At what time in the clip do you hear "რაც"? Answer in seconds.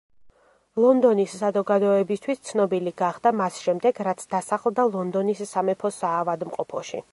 4.09-4.25